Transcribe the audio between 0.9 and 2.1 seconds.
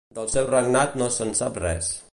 no se'n sap res.